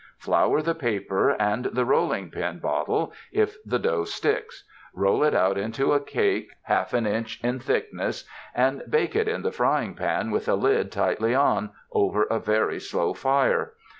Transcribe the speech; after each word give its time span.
Flour 0.17 0.63
the 0.63 0.73
paper 0.73 1.29
and 1.39 1.65
the 1.65 1.85
rolling 1.85 2.31
pin 2.31 2.59
290 2.59 2.61
CAMP 2.61 2.61
COOKERY 2.63 2.71
bottle, 2.97 3.13
if 3.31 3.57
the 3.63 3.77
dough 3.77 4.03
sticks; 4.03 4.63
roll 4.95 5.23
it 5.23 5.35
out 5.35 5.59
into 5.59 5.93
a 5.93 5.99
cake 5.99 6.49
hall 6.67 6.87
an 6.93 7.05
inch 7.05 7.39
in 7.43 7.59
thickness, 7.59 8.27
and 8.55 8.81
bake 8.89 9.15
it 9.15 9.27
in 9.27 9.43
the 9.43 9.51
frying 9.51 9.93
pan 9.93 10.31
with 10.31 10.49
a 10.49 10.55
lid 10.55 10.91
tightly 10.91 11.35
on, 11.35 11.69
over 11.91 12.23
a 12.23 12.39
very 12.39 12.79
slow 12.79 13.13
fire. 13.13 13.73